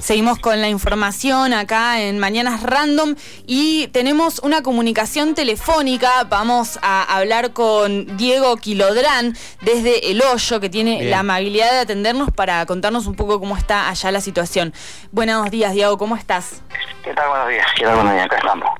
Seguimos 0.00 0.38
con 0.38 0.60
la 0.60 0.68
información 0.68 1.52
acá 1.52 2.00
en 2.00 2.18
Mañanas 2.18 2.62
Random 2.62 3.14
y 3.46 3.88
tenemos 3.88 4.38
una 4.38 4.62
comunicación 4.62 5.34
telefónica. 5.34 6.24
Vamos 6.24 6.78
a 6.82 7.02
hablar 7.02 7.52
con 7.52 8.16
Diego 8.16 8.56
Quilodrán 8.56 9.36
desde 9.60 10.10
El 10.10 10.22
Hoyo, 10.22 10.58
que 10.58 10.70
tiene 10.70 11.04
la 11.04 11.18
amabilidad 11.20 11.70
de 11.70 11.78
atendernos 11.80 12.30
para 12.30 12.64
contarnos 12.64 13.06
un 13.06 13.14
poco 13.14 13.38
cómo 13.38 13.56
está 13.56 13.90
allá 13.90 14.10
la 14.10 14.20
situación. 14.20 14.72
Buenos 15.12 15.50
días, 15.50 15.74
Diego, 15.74 15.98
¿cómo 15.98 16.16
estás? 16.16 16.62
¿Qué 17.04 17.12
tal? 17.12 17.28
Buenos 17.28 17.48
días. 17.48 17.66
¿Qué 17.76 17.84
tal? 17.84 17.94
Buenos 17.96 18.12
días. 18.14 18.26
Acá 18.26 18.36
estamos. 18.36 18.70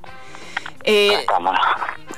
Eh, 0.85 1.11
Acá 1.11 1.21
estamos. 1.21 1.57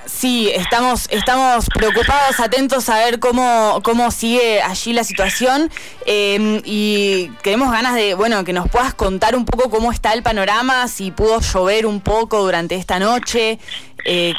Sí, 0.07 0.51
estamos, 0.55 1.09
estamos 1.11 1.67
preocupados, 1.73 2.41
atentos 2.41 2.89
a 2.89 2.99
ver 2.99 3.21
cómo, 3.21 3.81
cómo 3.85 4.11
sigue 4.11 4.61
allí 4.61 4.93
la 4.93 5.05
situación 5.05 5.71
eh, 6.07 6.61
y 6.65 7.29
tenemos 7.43 7.71
ganas 7.71 7.95
de, 7.95 8.15
bueno, 8.15 8.45
que 8.45 8.53
nos 8.53 8.69
puedas 8.69 8.95
contar 8.95 9.35
un 9.37 9.45
poco 9.45 9.71
cómo 9.71 9.93
está 9.93 10.13
el 10.13 10.23
panorama, 10.23 10.89
si 10.89 11.11
pudo 11.11 11.41
llover 11.41 11.87
un 11.87 12.01
poco 12.01 12.43
durante 12.43 12.75
esta 12.75 12.99
noche. 12.99 13.59
Eh, 14.05 14.35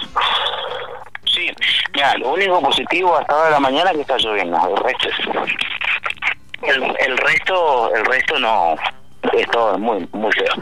Sí, 1.33 1.49
mira, 1.95 2.15
lo 2.19 2.33
único 2.33 2.61
positivo 2.61 3.17
hasta 3.17 3.33
ahora 3.33 3.45
de 3.45 3.51
la 3.53 3.59
mañana 3.59 3.89
es 3.89 3.95
que 3.95 4.01
está 4.01 4.17
lloviendo. 4.17 4.55
El 4.67 4.77
resto, 4.77 5.07
el, 6.61 6.95
el 6.99 7.17
resto, 7.17 7.95
el 7.95 8.05
resto 8.05 8.39
no, 8.39 8.75
es 9.31 9.49
todo 9.49 9.77
muy, 9.79 10.07
muy 10.11 10.31
feo. 10.31 10.53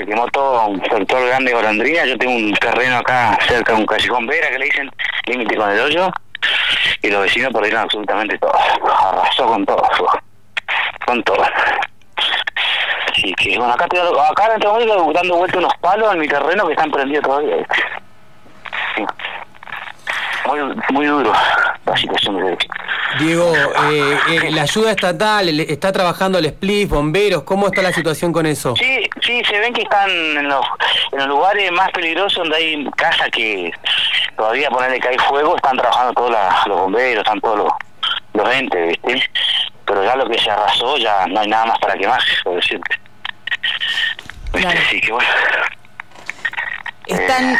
Se 0.00 0.06
quemó 0.06 0.26
todo 0.28 0.68
un 0.68 0.80
sector 0.80 1.26
grande 1.26 1.50
de 1.50 1.56
golondrina. 1.56 2.06
Yo 2.06 2.16
tengo 2.16 2.34
un 2.34 2.54
terreno 2.54 2.96
acá 2.96 3.38
cerca 3.46 3.74
de 3.74 3.80
un 3.80 3.86
callejón 3.86 4.26
Vera 4.26 4.48
que 4.48 4.58
le 4.58 4.64
dicen 4.64 4.90
límite 5.26 5.56
con 5.56 5.70
el 5.70 5.78
hoyo 5.78 6.10
y 7.02 7.10
los 7.10 7.20
vecinos 7.20 7.52
perdieron 7.52 7.82
absolutamente 7.82 8.38
todo. 8.38 8.54
Arrasó 9.04 9.46
con 9.46 9.66
todo, 9.66 9.82
con 11.04 11.22
todo. 11.22 11.44
Así 13.12 13.34
que 13.34 13.58
bueno, 13.58 13.74
acá, 13.74 13.84
estoy, 13.84 14.00
acá 14.00 14.46
en 14.46 14.52
este 14.52 14.68
momento 14.68 15.12
dando 15.12 15.36
vuelta 15.36 15.58
unos 15.58 15.76
palos 15.82 16.14
en 16.14 16.20
mi 16.20 16.28
terreno 16.28 16.66
que 16.66 16.72
están 16.72 16.90
prendidos 16.90 17.24
todavía. 17.24 17.56
Muy, 20.46 20.60
muy 20.92 21.06
duro 21.06 21.30
la 21.84 21.96
situación 21.98 22.38
de 22.38 22.56
Diego, 23.18 23.52
eh, 23.90 24.18
eh, 24.28 24.50
la 24.52 24.62
ayuda 24.62 24.92
estatal, 24.92 25.48
está 25.60 25.90
trabajando 25.92 26.38
el 26.38 26.46
SPLIF, 26.46 26.90
bomberos, 26.90 27.42
¿cómo 27.42 27.66
está 27.66 27.82
la 27.82 27.92
situación 27.92 28.32
con 28.32 28.46
eso? 28.46 28.74
Sí, 28.76 29.08
sí, 29.22 29.42
se 29.48 29.58
ven 29.58 29.72
que 29.72 29.82
están 29.82 30.08
en 30.10 30.48
los, 30.48 30.64
en 31.12 31.18
los 31.18 31.26
lugares 31.28 31.72
más 31.72 31.90
peligrosos 31.90 32.38
donde 32.38 32.56
hay 32.56 32.84
casas 32.96 33.28
que 33.32 33.72
todavía 34.36 34.70
ponerle 34.70 35.00
que 35.00 35.08
hay 35.08 35.18
fuego, 35.18 35.56
están 35.56 35.76
trabajando 35.76 36.12
todos 36.14 36.30
la- 36.30 36.62
los 36.66 36.76
bomberos, 36.82 37.22
están 37.24 37.40
todos 37.40 37.58
los, 37.58 37.72
los 38.34 38.54
entes, 38.54 38.88
¿viste? 39.04 39.30
Pero 39.84 40.04
ya 40.04 40.14
lo 40.14 40.28
que 40.28 40.38
se 40.38 40.50
arrasó, 40.50 40.96
ya 40.96 41.26
no 41.26 41.40
hay 41.40 41.48
nada 41.48 41.66
más 41.66 41.78
para 41.80 41.94
quemar, 41.94 42.20
por 42.44 42.54
decirte. 42.54 43.00
¿Viste? 44.52 44.60
Claro. 44.60 44.80
Así 44.86 45.00
que 45.00 45.12
bueno. 45.12 45.28
¿Están, 47.06 47.54
eh, 47.54 47.58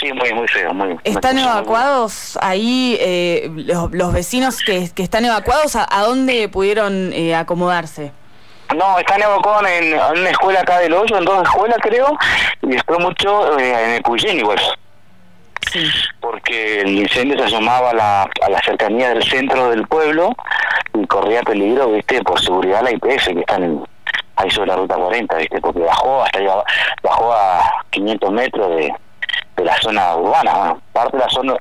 sí, 0.00 0.12
muy, 0.12 0.32
muy 0.32 0.48
feo. 0.48 0.72
Muy, 0.74 0.96
¿Están 1.04 1.34
muy- 1.36 1.44
evacuados 1.44 2.38
ahí 2.42 2.96
eh, 3.00 3.50
los, 3.54 3.92
los 3.92 4.12
vecinos 4.12 4.58
que, 4.64 4.90
que 4.94 5.02
están 5.02 5.24
evacuados? 5.24 5.76
¿A, 5.76 5.86
a 5.90 6.02
dónde 6.02 6.48
pudieron 6.48 7.12
eh, 7.12 7.34
acomodarse? 7.34 8.12
No, 8.76 8.98
están 8.98 9.20
evacuados 9.22 9.68
en, 9.68 9.94
en 9.94 10.18
una 10.20 10.30
escuela 10.30 10.60
acá 10.60 10.78
del 10.78 10.92
hoyo, 10.94 11.18
en 11.18 11.24
dos 11.24 11.42
escuelas 11.42 11.78
creo, 11.82 12.16
y 12.62 12.68
después 12.68 12.98
mucho 13.00 13.58
eh, 13.58 13.84
en 13.84 13.90
el 13.94 14.02
Puyén 14.02 14.38
igual. 14.38 14.58
Sí. 15.72 15.86
porque 16.20 16.80
el 16.80 16.88
incendio 16.98 17.38
se 17.38 17.44
asomaba 17.44 17.90
a 17.90 17.94
la, 17.94 18.22
a 18.22 18.48
la 18.50 18.60
cercanía 18.64 19.10
del 19.10 19.22
centro 19.22 19.70
del 19.70 19.86
pueblo 19.86 20.34
y 20.94 21.06
corría 21.06 21.42
peligro, 21.42 21.92
viste, 21.92 22.22
por 22.24 22.40
seguridad 22.40 22.82
la 22.82 22.90
IPF 22.90 23.26
que 23.26 23.40
están 23.40 23.62
en- 23.62 23.84
ahí 24.36 24.50
sobre 24.50 24.68
la 24.68 24.76
ruta 24.76 24.96
40, 24.96 25.36
viste, 25.36 25.60
porque 25.60 25.80
bajó 25.80 26.24
hasta 26.24 26.38
allá, 26.38 26.54
bajó 27.04 27.32
a 27.32 27.60
500 27.90 28.32
metros 28.32 28.68
de, 28.76 28.92
de 29.60 29.66
la 29.66 29.80
zona 29.80 30.16
urbana, 30.16 30.52
bueno, 30.54 30.82
parte 30.92 31.16
de 31.16 31.22
la 31.22 31.30
zona. 31.30 31.54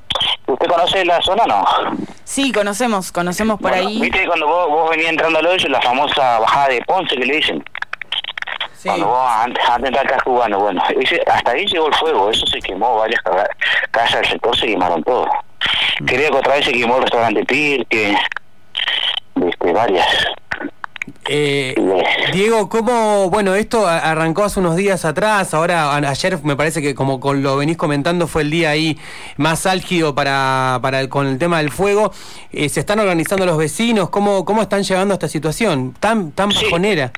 ¿Usted 0.48 0.68
conoce 0.68 1.06
la 1.06 1.22
zona 1.22 1.46
no? 1.46 1.66
Sí, 2.24 2.52
conocemos, 2.52 3.12
conocemos 3.12 3.60
por 3.60 3.72
Bueno, 3.72 3.88
ahí. 3.88 4.00
Viste 4.02 4.26
cuando 4.28 4.48
vos, 4.48 4.68
vos 4.70 4.90
venías 4.90 5.10
entrando 5.10 5.40
al 5.40 5.46
hoyo, 5.46 5.68
la 5.70 5.82
famosa 5.82 6.40
bajada 6.40 6.68
de 6.70 6.82
Ponce 6.84 7.16
que 7.16 7.26
le 7.26 7.36
dicen. 7.36 7.64
Sí. 8.74 8.88
Cuando 8.90 9.08
vos 9.08 9.30
antes, 9.30 9.64
antes 9.66 9.82
de 9.82 9.88
entrar 9.90 10.06
acá 10.06 10.24
cubano, 10.24 10.60
bueno, 10.60 10.82
ese, 11.00 11.22
hasta 11.30 11.52
ahí 11.52 11.66
llegó 11.66 11.88
el 11.88 11.94
fuego, 11.96 12.30
eso 12.30 12.46
se 12.48 12.60
quemó, 12.60 12.96
varias 12.98 13.22
ca- 13.22 13.50
casas 13.92 14.22
del 14.22 14.30
sector 14.32 14.58
se 14.58 14.68
quemaron 14.68 15.04
todo. 15.04 15.28
Creo 16.06 16.32
que 16.32 16.38
otra 16.38 16.56
vez 16.56 16.66
se 16.66 16.72
quemó 16.72 16.96
el 16.96 17.02
restaurante 17.04 17.44
Pirque, 17.46 18.18
este, 19.36 19.74
varias. 19.74 20.08
Eh, 21.32 21.76
Diego, 22.34 22.70
¿cómo, 22.70 23.30
bueno, 23.30 23.54
esto 23.54 23.88
arrancó 23.88 24.44
hace 24.46 24.60
unos 24.60 24.76
días 24.76 25.06
atrás, 25.06 25.54
ahora 25.54 25.94
ayer 25.96 26.40
me 26.44 26.56
parece 26.56 26.82
que 26.82 26.96
como 26.96 27.20
con 27.20 27.44
lo 27.44 27.56
venís 27.56 27.78
comentando 27.78 28.26
fue 28.26 28.42
el 28.42 28.50
día 28.50 28.72
ahí 28.72 28.98
más 29.38 29.68
álgido 29.68 30.16
para, 30.16 30.80
para 30.82 31.02
el- 31.02 31.08
con 31.10 31.28
el 31.28 31.38
tema 31.38 31.60
del 31.60 31.70
fuego, 31.70 32.12
Eh, 32.52 32.68
¿se 32.68 32.80
están 32.80 32.98
organizando 33.00 33.46
los 33.46 33.58
vecinos? 33.58 34.10
¿Cómo, 34.10 34.44
cómo 34.44 34.64
están 34.64 34.82
llevando 34.82 35.14
esta 35.14 35.28
situación 35.28 35.94
tan, 36.00 36.32
tan 36.32 36.52
Sí. 36.52 36.66
bajonera? 36.66 37.12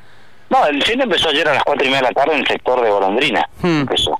No, 0.49 0.65
el 0.65 0.75
incendio 0.75 1.05
empezó 1.05 1.29
ayer 1.29 1.47
a 1.47 1.53
las 1.53 1.63
cuatro 1.63 1.85
y 1.85 1.87
media 1.87 2.01
de 2.01 2.07
la 2.07 2.13
tarde 2.13 2.33
en 2.33 2.39
el 2.41 2.47
sector 2.47 2.81
de 2.83 2.89
Golondrina. 2.89 3.47
Hmm. 3.61 3.81
Empezó. 3.81 4.19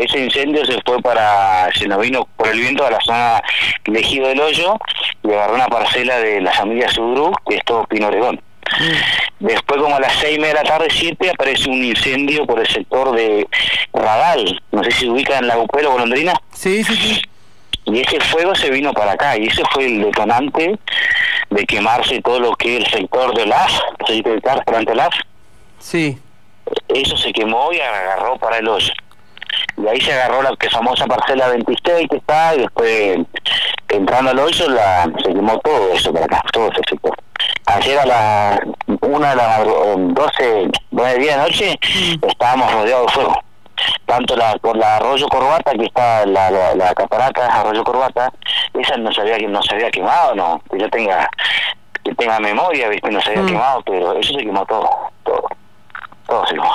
Ese 0.00 0.24
incendio 0.24 0.64
se 0.64 0.80
fue 0.86 1.02
para, 1.02 1.68
se 1.78 1.86
nos 1.86 2.00
vino 2.00 2.26
por 2.34 2.48
el 2.48 2.58
viento 2.60 2.86
a 2.86 2.90
la 2.90 2.98
zona 3.04 3.42
de 3.84 4.00
Ejido 4.00 4.28
del 4.28 4.40
Hoyo 4.40 4.74
y 5.22 5.32
agarró 5.32 5.54
una 5.56 5.66
parcela 5.66 6.16
de 6.18 6.40
la 6.40 6.52
familia 6.52 6.88
Sudrú, 6.88 7.30
que 7.46 7.56
es 7.56 7.64
todo 7.66 7.84
Pino 7.84 8.06
Oregón. 8.06 8.40
Después, 9.40 9.80
como 9.80 9.94
a 9.94 10.00
las 10.00 10.14
seis 10.14 10.36
y 10.36 10.40
media 10.40 10.54
de 10.54 10.64
la 10.64 10.68
tarde, 10.68 10.88
siete, 10.90 11.30
aparece 11.30 11.68
un 11.68 11.84
incendio 11.84 12.44
por 12.46 12.58
el 12.58 12.66
sector 12.66 13.14
de 13.14 13.46
Radal. 13.92 14.60
No 14.72 14.82
sé 14.82 14.90
si 14.90 15.00
se 15.00 15.10
ubica 15.10 15.38
en 15.38 15.46
la 15.46 15.58
Upero 15.58 15.92
Golondrina. 15.92 16.34
Sí, 16.52 16.82
sí, 16.82 16.94
sí. 16.96 17.22
Y 17.86 18.00
ese 18.00 18.20
fuego 18.20 18.54
se 18.54 18.70
vino 18.70 18.92
para 18.92 19.12
acá 19.12 19.38
y 19.38 19.46
ese 19.46 19.62
fue 19.72 19.86
el 19.86 20.02
detonante 20.02 20.78
de 21.50 21.66
quemarse 21.66 22.20
todo 22.20 22.40
lo 22.40 22.52
que 22.52 22.76
es 22.76 22.84
el 22.84 22.90
sector 22.90 23.34
de 23.34 23.46
Las, 23.46 23.80
ubicas, 24.08 24.58
frente 24.66 24.94
Las. 24.94 25.10
Sí. 25.78 26.18
eso 26.88 27.16
se 27.16 27.32
quemó 27.32 27.72
y 27.72 27.80
agarró 27.80 28.36
para 28.36 28.58
el 28.58 28.68
hoyo. 28.68 28.92
Y 29.78 29.86
ahí 29.86 30.00
se 30.00 30.12
agarró 30.12 30.42
la 30.42 30.54
que 30.56 30.68
famosa 30.68 31.06
parcela 31.06 31.48
26 31.48 32.08
que 32.10 32.16
está, 32.16 32.54
y 32.54 32.58
después 32.58 33.18
entrando 33.88 34.32
al 34.32 34.38
hoyo 34.38 34.68
la, 34.68 35.04
se 35.24 35.32
quemó 35.32 35.58
todo 35.60 35.92
eso 35.92 36.12
para 36.12 36.26
acá, 36.26 36.42
todo 36.52 36.70
ese 36.70 36.80
sector. 36.90 37.16
Ayer 37.78 37.98
a 37.98 38.06
las 38.06 38.60
una 39.02 39.30
de 39.30 39.36
las 39.36 39.60
eh, 39.60 39.94
12, 39.98 40.70
9 40.90 41.18
días 41.18 41.36
de 41.36 41.42
noche, 41.42 41.80
estábamos 42.26 42.72
rodeados 42.72 43.06
de 43.06 43.12
fuego. 43.12 43.34
Tanto 44.06 44.34
la, 44.36 44.56
por 44.56 44.76
la 44.76 44.96
Arroyo 44.96 45.28
Corbata, 45.28 45.70
que 45.72 45.84
está 45.84 46.26
la, 46.26 46.50
la, 46.50 46.74
la 46.74 46.94
catarata 46.94 47.46
Arroyo 47.46 47.84
Corbata, 47.84 48.32
esa 48.74 48.96
no 48.96 49.12
se 49.12 49.20
había, 49.20 49.38
no 49.48 49.62
se 49.62 49.74
había 49.74 49.90
quemado, 49.90 50.34
no, 50.34 50.60
que 50.70 50.78
yo 50.80 50.88
tenga 50.90 51.28
que 52.02 52.14
tenga 52.14 52.40
memoria, 52.40 52.88
viste, 52.88 53.10
no 53.10 53.20
se 53.20 53.30
había 53.30 53.42
Mm. 53.42 53.46
quemado, 53.46 53.82
pero 53.84 54.18
eso 54.18 54.32
se 54.32 54.38
quemó 54.44 54.64
todo, 54.66 54.88
todo, 55.24 55.46
todo 56.26 56.46
se 56.46 56.54
quemó. 56.54 56.72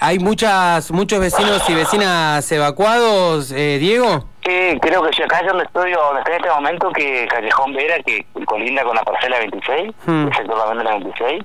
¿Hay 0.00 0.18
muchas, 0.18 0.90
muchos 0.92 1.18
vecinos 1.20 1.68
y 1.68 1.74
vecinas 1.74 2.50
evacuados, 2.52 3.50
eh, 3.52 3.78
Diego? 3.78 4.24
Sí, 4.46 4.78
creo 4.80 5.02
que 5.02 5.12
si 5.12 5.22
acá 5.22 5.40
es 5.40 5.46
donde 5.48 5.64
estoy, 5.64 5.92
o 5.94 6.00
donde 6.00 6.20
estoy 6.20 6.34
en 6.34 6.40
este 6.40 6.54
momento, 6.54 6.90
que 6.92 7.26
Callejón 7.26 7.72
Vera, 7.74 7.96
que 8.04 8.24
colinda 8.44 8.84
con 8.84 8.94
la 8.94 9.02
parcela 9.02 9.38
26, 9.40 9.92
Hmm. 10.06 10.28
el 10.28 10.34
sector 10.36 10.76
de 10.78 10.84
la 10.84 10.90
26, 10.92 11.44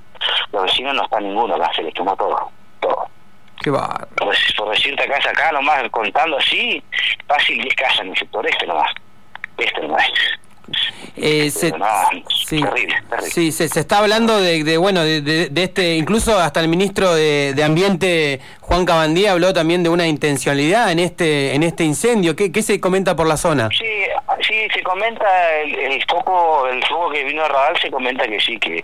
los 0.52 0.64
vecinos 0.64 0.94
no 0.94 1.04
están 1.04 1.24
ninguno 1.24 1.56
acá, 1.56 1.72
se 1.76 1.82
les 1.82 1.94
quemó 1.96 2.16
todo, 2.16 2.52
todo. 2.80 3.08
Qué 3.64 3.72
bárbaro. 3.72 4.08
Por, 4.18 4.36
por 4.56 4.70
decirte 4.70 5.04
acá, 5.04 5.18
acá 5.30 5.52
nomás, 5.52 5.84
contando 5.90 6.38
así, 6.38 6.84
fácil 7.28 7.60
10 7.62 7.76
casas 7.76 8.02
en 8.02 8.10
el 8.10 8.18
sector 8.18 8.46
este 8.48 8.68
nomás, 8.68 8.92
este 9.58 9.82
nomás. 9.82 10.08
Eh, 11.18 11.50
se- 11.52 11.72
no, 11.72 11.86
sí, 12.48 12.62
terrible, 12.62 12.96
terrible. 13.10 13.32
sí, 13.32 13.52
se, 13.52 13.68
se 13.70 13.80
está 13.82 14.00
hablando 14.00 14.40
de, 14.40 14.64
de, 14.64 14.78
bueno, 14.78 15.04
de, 15.04 15.22
de- 15.22 15.50
de 15.50 15.64
este, 15.64 15.96
incluso 15.96 16.38
hasta 16.40 16.60
el 16.60 16.68
ministro 16.68 17.14
de, 17.14 17.54
de 17.56 17.64
Ambiente, 17.64 18.40
Juan 18.62 18.86
Cabandía, 18.86 19.32
habló 19.34 19.54
también 19.54 19.84
de 19.84 19.90
una 19.90 20.08
intencionalidad 20.08 20.92
en 20.92 21.00
este, 21.00 21.54
en 21.56 21.64
este 21.64 21.84
incendio. 21.84 22.36
¿Qué, 22.36 22.52
qué 22.52 22.62
se 22.62 22.80
comenta 22.80 23.16
por 23.16 23.28
la 23.28 23.38
zona? 23.38 23.70
Sí, 23.70 23.86
sí, 24.48 24.56
se 24.74 24.82
comenta 24.84 25.26
el, 25.64 25.76
el 25.76 26.04
foco, 26.10 26.68
el 26.68 26.84
foco 26.86 27.12
que 27.12 27.24
vino 27.24 27.44
a 27.44 27.48
Radal 27.48 27.78
se 27.82 27.92
comenta 27.92 28.28
que 28.28 28.40
sí, 28.40 28.58
que, 28.60 28.84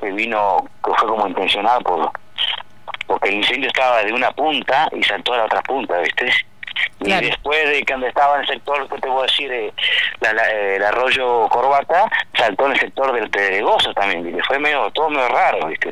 que 0.00 0.10
vino, 0.12 0.64
que 0.84 0.90
fue 0.94 1.08
como 1.08 1.28
intencionado 1.28 1.80
por, 1.80 2.10
porque 3.06 3.28
el 3.28 3.34
incendio 3.36 3.68
estaba 3.68 4.02
de 4.02 4.12
una 4.12 4.30
punta 4.32 4.88
y 4.98 5.02
saltó 5.02 5.34
a 5.34 5.38
la 5.38 5.44
otra 5.44 5.62
punta, 5.62 5.98
¿viste? 5.98 6.32
Claro. 7.04 7.26
Y 7.26 7.30
después 7.30 7.68
de 7.68 7.82
que 7.82 7.92
donde 7.92 8.08
estaba 8.08 8.36
en 8.36 8.42
el 8.42 8.46
sector, 8.48 8.88
¿qué 8.88 8.98
te 9.00 9.08
voy 9.08 9.20
a 9.20 9.26
decir? 9.26 9.52
Eh, 9.52 9.72
la- 10.20 10.32
la- 10.32 10.50
eh, 10.50 10.76
el 10.76 10.82
arroyo 10.84 11.48
Corbata, 11.48 12.04
saltó 12.36 12.66
en 12.66 12.72
el 12.72 12.80
sector 12.80 13.12
del 13.12 13.28
Pedregoso 13.30 13.92
también, 13.94 14.22
¿viste? 14.24 14.42
Fue 14.44 14.58
medio, 14.58 14.90
todo 14.92 15.10
medio 15.10 15.28
raro, 15.28 15.66
¿viste? 15.66 15.90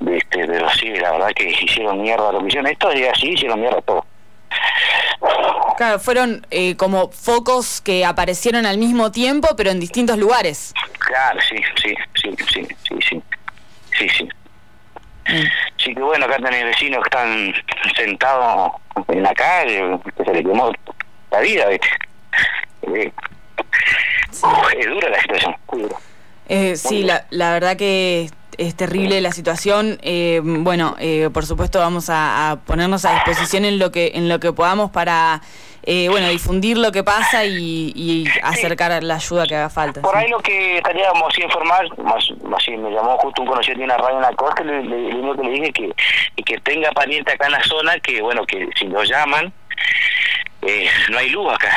¿Viste? 0.00 0.46
Pero 0.46 0.68
sí, 0.70 0.88
la 0.96 1.12
verdad 1.12 1.30
que 1.34 1.48
hicieron 1.50 2.00
mierda 2.02 2.32
lo 2.32 2.40
que 2.40 2.48
hicieron. 2.48 2.66
Estos 2.70 2.94
días 2.94 3.16
sí 3.20 3.30
hicieron 3.30 3.60
mierda 3.60 3.80
todo. 3.82 4.04
Claro, 5.76 5.98
fueron 5.98 6.46
eh, 6.50 6.76
como 6.76 7.10
focos 7.10 7.80
que 7.80 8.04
aparecieron 8.04 8.66
al 8.66 8.78
mismo 8.78 9.10
tiempo, 9.12 9.48
pero 9.56 9.70
en 9.70 9.80
distintos 9.80 10.18
lugares. 10.18 10.74
Claro, 10.98 11.40
sí, 11.40 11.56
sí, 11.82 11.94
sí, 12.14 12.34
sí, 12.52 12.66
sí, 12.88 12.98
sí, 13.08 13.22
sí, 13.98 14.08
sí. 14.08 14.28
Así 15.24 15.94
que 15.94 16.02
bueno, 16.02 16.26
acá 16.26 16.36
tenés 16.36 16.64
vecinos 16.64 17.02
que 17.04 17.08
están 17.08 17.54
sentados 17.96 18.72
en 19.08 19.22
la 19.22 19.34
calle, 19.34 19.98
que 20.16 20.24
se 20.24 20.32
les 20.32 20.44
quemó 20.44 20.72
la 21.30 21.40
vida. 21.40 21.70
Eh, 21.70 23.12
es 24.32 24.86
dura 24.86 25.08
la 25.08 25.20
situación, 25.20 25.56
muy 25.70 25.82
dura. 25.82 25.96
Eh, 26.48 26.76
sí, 26.76 27.02
la, 27.02 27.26
la 27.30 27.52
verdad 27.52 27.76
que 27.76 28.28
es 28.58 28.74
terrible 28.76 29.20
la 29.20 29.32
situación. 29.32 29.98
Eh, 30.02 30.40
bueno, 30.42 30.96
eh, 30.98 31.30
por 31.32 31.46
supuesto 31.46 31.78
vamos 31.78 32.10
a, 32.10 32.50
a, 32.50 32.56
ponernos 32.56 33.04
a 33.04 33.14
disposición 33.14 33.64
en 33.64 33.78
lo 33.78 33.90
que 33.90 34.12
en 34.14 34.28
lo 34.28 34.40
que 34.40 34.52
podamos 34.52 34.90
para 34.90 35.40
eh, 35.84 36.08
bueno 36.08 36.28
difundir 36.28 36.78
lo 36.78 36.92
que 36.92 37.02
pasa 37.02 37.44
y, 37.44 37.92
y 37.94 38.26
acercar 38.42 39.00
sí. 39.00 39.06
la 39.06 39.16
ayuda 39.16 39.46
que 39.46 39.56
haga 39.56 39.70
falta. 39.70 40.00
Por 40.00 40.12
¿sí? 40.12 40.18
ahí 40.18 40.28
lo 40.28 40.38
que 40.40 40.76
estaríamos 40.78 41.38
informar, 41.38 41.86
más, 41.98 42.24
más 42.44 42.68
me 42.68 42.90
llamó 42.90 43.16
justo 43.18 43.42
un 43.42 43.48
conocido 43.48 43.78
de 43.78 43.84
una 43.84 43.96
radio 43.96 44.16
en 44.16 44.22
la 44.22 44.32
costa, 44.32 44.62
le, 44.62 44.82
le, 44.84 45.12
le, 45.12 45.34
le 45.34 45.50
dije 45.50 45.72
que, 45.72 45.92
que 46.44 46.58
tenga 46.58 46.90
pariente 46.92 47.32
acá 47.32 47.46
en 47.46 47.52
la 47.52 47.64
zona, 47.64 47.98
que 48.00 48.22
bueno, 48.22 48.44
que 48.46 48.68
si 48.78 48.86
lo 48.86 49.02
llaman, 49.02 49.52
eh, 50.62 50.88
no 51.10 51.18
hay 51.18 51.28
luz 51.30 51.52
acá. 51.52 51.68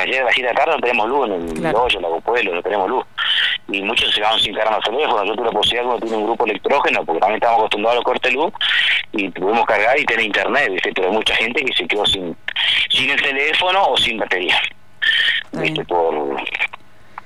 Ayer 0.00 0.22
a 0.22 0.24
las 0.24 0.34
7 0.34 0.48
de 0.48 0.54
la 0.54 0.54
tarde 0.54 0.72
no 0.72 0.80
tenemos 0.80 1.08
luz 1.08 1.28
en 1.28 1.48
el 1.48 1.54
claro. 1.54 1.84
hoyo, 1.84 2.00
Lago 2.00 2.20
Pueblo, 2.20 2.54
no 2.54 2.62
tenemos 2.62 2.90
luz. 2.90 3.04
Y 3.68 3.80
muchos 3.82 4.10
se 4.10 4.20
quedaron 4.20 4.38
sin 4.40 4.54
cargar 4.54 4.74
los 4.74 4.84
teléfonos. 4.84 5.26
Yo 5.26 5.34
tuve 5.34 5.46
la 5.46 5.52
posibilidad, 5.52 5.84
como 5.84 6.00
tiene 6.00 6.16
un 6.16 6.24
grupo 6.24 6.44
electrógeno, 6.44 7.04
porque 7.04 7.20
también 7.20 7.36
estamos 7.36 7.58
acostumbrados 7.58 7.92
a 7.92 7.96
los 7.96 8.04
cortes 8.04 8.32
de 8.32 8.36
luz, 8.36 8.52
y 9.12 9.28
pudimos 9.30 9.64
cargar 9.64 9.98
y 9.98 10.04
tener 10.04 10.26
internet, 10.26 10.70
¿viste? 10.70 10.92
pero 10.94 11.08
hay 11.08 11.14
mucha 11.14 11.34
gente 11.36 11.64
que 11.64 11.72
se 11.72 11.86
quedó 11.86 12.04
sin 12.04 12.36
sin 12.90 13.10
el 13.10 13.20
teléfono 13.20 13.84
o 13.84 13.96
sin 13.96 14.18
batería. 14.18 14.60
¿Viste? 15.52 15.84
Por, 15.84 16.14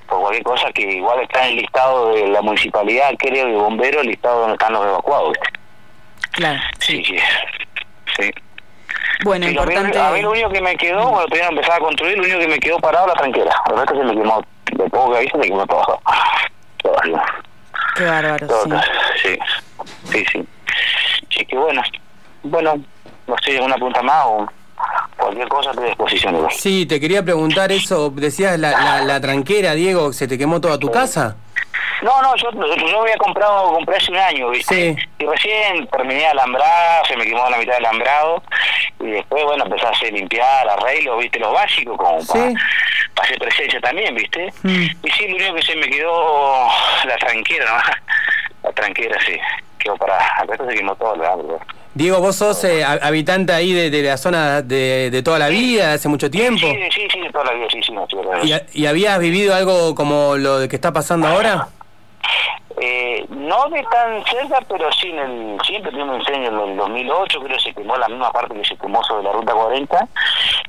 por 0.07 0.21
cualquier 0.21 0.43
cosa 0.43 0.73
que 0.73 0.83
igual 0.83 1.21
está 1.21 1.47
en 1.47 1.51
el 1.51 1.57
listado 1.63 2.15
de 2.15 2.29
la 2.29 2.43
municipalidad, 2.43 3.11
creo, 3.19 3.47
de 3.47 3.55
bomberos, 3.55 4.03
el 4.03 4.09
listado 4.09 4.41
donde 4.41 4.55
están 4.55 4.73
los 4.73 4.85
evacuados. 4.85 5.33
¿viste? 5.33 5.61
Claro. 6.33 6.61
Sí, 6.79 7.05
sí. 7.05 7.17
sí. 8.17 8.31
Bueno, 9.25 9.47
sí, 9.47 9.53
importante... 9.53 9.99
A 9.99 10.13
mí, 10.13 10.23
lo 10.23 10.31
único 10.31 10.51
que 10.51 10.61
me 10.61 10.77
quedó, 10.77 11.11
cuando 11.11 11.27
todavía 11.27 11.49
empezaba 11.49 11.77
a 11.77 11.81
construir, 11.81 12.17
lo 12.17 12.25
único 12.25 12.39
que 12.39 12.49
me 12.49 12.59
quedó 12.59 12.79
parado 12.79 13.07
la 13.09 13.15
tranquera. 13.15 13.55
El 13.71 13.77
resto 13.77 13.95
se 13.95 14.05
me 14.05 14.15
quemó, 14.15 14.45
de 14.73 14.91
poco 14.91 15.13
que 15.13 15.25
hice, 15.25 15.33
se 15.33 15.39
me 15.39 15.47
quemó 15.47 15.67
todo. 15.67 16.01
Qué 17.97 18.05
bárbaro, 18.05 18.47
todo, 18.47 18.81
sí. 19.23 19.39
Sí, 20.13 20.25
sí. 20.33 20.49
Sí, 21.31 21.45
que 21.45 21.57
bueno. 21.57 21.83
Bueno, 22.43 22.77
no 23.27 23.37
sé, 23.45 23.61
una 23.61 23.77
punta 23.77 24.03
más 24.03 24.25
o 24.27 24.47
cualquier 25.17 25.49
cosa 25.49 25.73
te 25.73 25.85
disposición. 25.85 26.37
Igual. 26.37 26.53
Sí, 26.53 26.87
te 26.87 27.01
quería 27.01 27.23
preguntar 27.23 27.73
eso. 27.73 28.11
Decías 28.11 28.59
la, 28.59 28.71
la, 28.71 29.03
la 29.05 29.21
tranquera, 29.21 29.73
Diego, 29.75 30.13
¿se 30.13 30.29
te 30.29 30.39
quemó 30.39 30.61
toda 30.61 30.79
tu 30.79 30.91
casa? 30.91 31.37
No, 32.03 32.23
no, 32.23 32.37
yo, 32.37 32.51
yo 32.53 33.03
había 33.03 33.17
comprado, 33.17 33.73
compré 33.73 33.97
hace 33.97 34.13
un 34.13 34.19
año, 34.19 34.51
¿viste? 34.51 34.95
Sí. 34.95 35.07
Y 35.19 35.27
recién 35.27 35.87
terminé 35.89 36.21
de 36.21 36.27
alambrar, 36.29 37.07
se 37.07 37.17
me 37.17 37.25
quemó 37.25 37.49
la 37.51 37.59
mitad 37.59 37.75
del 37.75 37.87
alambrado, 37.87 38.43
y 39.01 39.07
después, 39.07 39.45
bueno, 39.45 39.65
empecé 39.65 39.87
a 39.87 39.91
hacer 39.91 40.13
limpiar, 40.13 40.69
arreglo, 40.69 41.17
¿viste? 41.19 41.39
Los 41.39 41.53
básicos, 41.53 41.97
como 41.97 42.21
sí. 42.21 42.29
para, 42.29 42.53
para 43.15 43.27
hacer 43.27 43.39
presencia 43.39 43.81
también, 43.81 44.15
¿viste? 44.15 44.53
Mm. 44.63 44.87
Y 45.03 45.11
sí, 45.11 45.29
lo 45.29 45.37
único 45.37 45.55
que 45.55 45.63
se 45.63 45.77
me 45.77 45.89
quedó 45.89 46.69
la 47.05 47.17
tranquera, 47.17 47.65
¿no? 47.65 47.83
La 48.65 48.73
tranquera, 48.73 49.17
sí. 49.25 49.39
Quedó 49.79 49.97
para, 49.97 50.17
acá 50.17 50.57
se 50.57 50.75
quemó 50.75 50.95
todo, 50.97 51.17
¿verdad? 51.17 51.37
Diego, 51.95 52.21
vos 52.21 52.35
sos 52.37 52.63
eh, 52.65 52.85
habitante 52.85 53.53
ahí 53.53 53.73
de, 53.73 53.89
de, 53.89 54.03
la 54.03 54.17
zona 54.17 54.63
de, 54.63 55.11
de 55.11 55.23
toda 55.23 55.39
la 55.39 55.49
vida, 55.49 55.93
hace 55.93 56.09
mucho 56.09 56.29
tiempo. 56.29 56.67
Sí, 56.67 56.77
sí, 56.93 57.09
sí, 57.13 57.21
de 57.21 57.31
toda 57.31 57.45
la 57.45 57.53
vida, 57.53 57.67
sí, 57.73 57.81
sí. 57.83 57.93
No, 57.93 58.07
¿Y, 58.43 58.83
¿Y 58.83 58.87
habías 58.87 59.19
vivido 59.21 59.55
algo 59.55 59.95
como 59.95 60.37
lo 60.37 60.69
que 60.69 60.75
está 60.75 60.93
pasando 60.93 61.29
ahora? 61.29 61.69
Eh, 62.81 63.27
no 63.31 63.69
de 63.71 63.83
tan 63.91 64.25
cerca, 64.27 64.61
pero 64.69 64.91
sí, 64.93 65.09
en 65.09 65.19
el, 65.19 65.59
siempre 65.65 65.91
tuvimos 65.91 66.15
un 66.15 66.21
incendio 66.21 66.49
en 66.49 66.71
el 66.71 66.77
2008, 66.77 67.41
creo 67.41 67.57
que 67.57 67.63
se 67.63 67.75
quemó 67.75 67.97
la 67.97 68.07
misma 68.09 68.31
parte 68.31 68.55
que 68.55 68.65
se 68.65 68.77
quemó 68.77 69.03
sobre 69.03 69.25
la 69.25 69.33
ruta 69.33 69.53
40, 69.53 70.09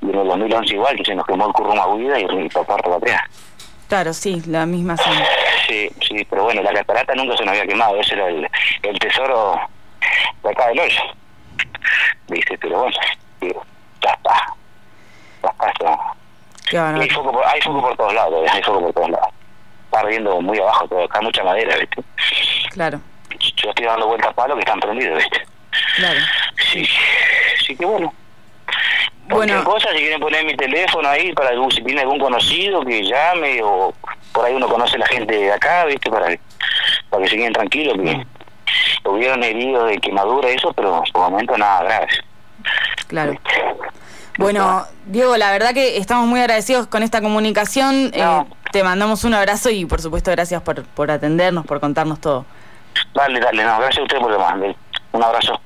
y 0.01 0.09
en 0.09 0.15
el 0.15 0.27
2011 0.27 0.73
igual, 0.73 0.95
que 0.95 1.05
se 1.05 1.15
nos 1.15 1.25
quemó 1.27 1.47
el 1.47 1.53
Curruma 1.53 1.85
Huida 1.87 2.19
y 2.19 2.23
el 2.23 2.49
Puerto 2.49 2.89
Batea. 2.89 3.29
Claro, 3.87 4.13
sí, 4.13 4.41
la 4.47 4.65
misma 4.65 4.97
zona. 4.97 5.23
Sí, 5.67 5.89
sí, 6.07 6.25
pero 6.29 6.45
bueno, 6.45 6.63
la 6.63 6.73
catarata 6.73 7.13
nunca 7.13 7.37
se 7.37 7.45
nos 7.45 7.51
había 7.51 7.67
quemado, 7.67 7.99
ese 7.99 8.15
era 8.15 8.27
el, 8.27 8.47
el 8.83 8.99
tesoro 8.99 9.59
de 10.43 10.49
acá 10.49 10.67
del 10.67 10.79
hoyo. 10.79 11.01
¿Viste? 12.27 12.57
Pero 12.57 12.79
bueno, 12.79 12.97
digo, 13.41 13.63
ya 14.01 14.11
está. 14.11 14.55
Ya 15.43 15.49
está, 15.49 15.73
ya. 16.71 16.83
Bueno. 16.83 17.01
hay, 17.01 17.09
foco 17.09 17.31
por, 17.31 17.45
hay 17.45 17.61
foco 17.61 17.81
por 17.81 17.97
todos 17.97 18.13
lados, 18.13 18.49
hay 18.51 18.63
foco 18.63 18.81
por 18.81 18.93
todos 18.93 19.09
lados 19.09 19.28
está 19.89 19.99
ardiendo 20.01 20.39
muy 20.41 20.59
abajo 20.59 20.87
todo, 20.87 21.03
acá 21.03 21.19
mucha 21.21 21.43
madera, 21.43 21.75
¿viste? 21.77 22.03
Claro. 22.71 23.01
Yo 23.55 23.69
estoy 23.69 23.85
dando 23.85 24.07
vueltas 24.07 24.29
a 24.29 24.33
palos 24.33 24.55
que 24.55 24.61
están 24.61 24.79
prendidos, 24.79 25.17
¿viste? 25.17 25.45
Claro. 25.95 26.19
Sí, 26.71 26.87
sí 27.65 27.75
que 27.75 27.85
bueno. 27.85 28.13
Bueno. 29.27 29.63
cosa, 29.63 29.89
si 29.91 29.97
quieren 29.99 30.19
poner 30.19 30.43
mi 30.43 30.55
teléfono 30.55 31.07
ahí 31.07 31.31
para 31.33 31.49
algún, 31.49 31.71
si 31.71 31.83
tiene 31.83 32.01
algún 32.01 32.19
conocido 32.19 32.83
que 32.83 33.03
llame 33.03 33.61
o 33.63 33.93
por 34.31 34.45
ahí 34.45 34.53
uno 34.53 34.67
conoce 34.67 34.95
a 34.95 34.99
la 34.99 35.07
gente 35.07 35.35
de 35.35 35.51
acá, 35.51 35.85
¿viste? 35.85 36.09
Para, 36.09 36.35
para 37.09 37.23
que 37.23 37.29
se 37.29 37.35
queden 37.35 37.53
tranquilos, 37.53 37.95
que 37.97 38.25
hubieron 39.07 39.43
heridos 39.43 39.89
de 39.89 39.97
quemadura 39.97 40.49
eso, 40.49 40.73
pero 40.73 41.03
por 41.13 41.25
el 41.25 41.31
momento 41.31 41.57
nada 41.57 41.83
grave. 41.83 42.07
Claro. 43.07 43.33
Bueno, 44.37 44.85
Diego, 45.05 45.35
la 45.37 45.51
verdad 45.51 45.73
que 45.73 45.97
estamos 45.97 46.25
muy 46.25 46.39
agradecidos 46.39 46.87
con 46.87 47.03
esta 47.03 47.21
comunicación. 47.21 48.11
No. 48.11 48.41
Eh, 48.41 48.55
te 48.71 48.83
mandamos 48.83 49.23
un 49.23 49.33
abrazo 49.33 49.69
y 49.69 49.85
por 49.85 50.01
supuesto 50.01 50.31
gracias 50.31 50.61
por, 50.61 50.83
por 50.83 51.11
atendernos, 51.11 51.65
por 51.65 51.79
contarnos 51.79 52.19
todo. 52.19 52.45
Dale, 53.13 53.39
dale, 53.39 53.63
no, 53.63 53.79
gracias 53.79 53.99
a 53.99 54.03
usted 54.03 54.17
por 54.17 54.31
demás. 54.31 54.75
Un 55.11 55.23
abrazo. 55.23 55.59